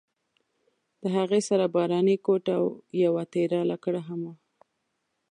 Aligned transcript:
د 1.01 1.03
هغې 1.17 1.41
سره 1.49 1.65
باراني 1.75 2.15
کوټ 2.25 2.45
او 2.57 2.63
یوه 3.03 3.23
تېره 3.33 3.59
لکړه 3.71 4.01
هم 4.07 4.21
وه. 4.27 4.35